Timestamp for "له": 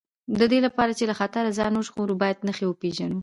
1.09-1.15